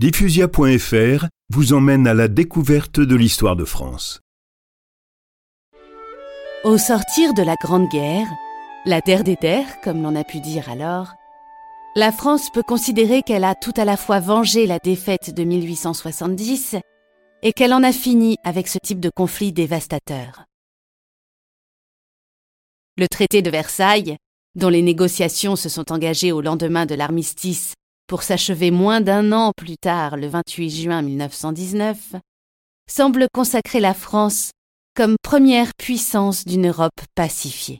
[0.00, 4.20] Diffusia.fr vous emmène à la découverte de l'histoire de France.
[6.62, 8.28] Au sortir de la Grande Guerre,
[8.86, 11.14] la terre des terres, comme l'on a pu dire alors,
[11.96, 16.76] la France peut considérer qu'elle a tout à la fois vengé la défaite de 1870
[17.42, 20.44] et qu'elle en a fini avec ce type de conflit dévastateur.
[22.96, 24.16] Le traité de Versailles,
[24.54, 27.74] dont les négociations se sont engagées au lendemain de l'armistice
[28.08, 32.16] pour s'achever moins d'un an plus tard, le 28 juin 1919,
[32.90, 34.50] semble consacrer la France
[34.96, 37.76] comme première puissance d'une Europe pacifiée.